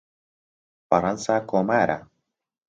فەرەنسا 0.87 1.35
کۆمارە. 1.49 1.97